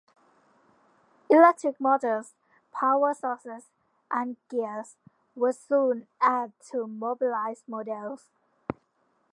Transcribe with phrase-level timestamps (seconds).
[1.29, 2.33] Electric motors,
[2.73, 3.69] power sources,
[4.09, 4.95] and gears
[5.35, 8.25] were soon added to mobilize models.